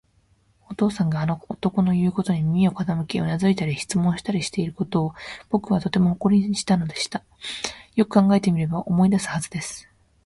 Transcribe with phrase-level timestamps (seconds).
[0.67, 5.13] お父さんがあの男のいうことに耳を傾け、うなずいたり、質問したりしていることを、
[5.51, 7.23] ぼくはとても誇りにしたのでした。
[7.95, 9.87] よく考えてみれば、思い出すはずです。